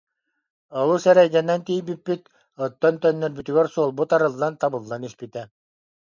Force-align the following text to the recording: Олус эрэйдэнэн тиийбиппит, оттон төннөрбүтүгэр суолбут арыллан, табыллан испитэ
Олус 0.79 1.03
эрэйдэнэн 1.11 1.61
тиийбиппит, 1.67 2.21
оттон 2.63 2.95
төннөрбүтүгэр 3.01 3.67
суолбут 3.73 4.09
арыллан, 4.15 4.53
табыллан 4.61 5.01
испитэ 5.09 5.41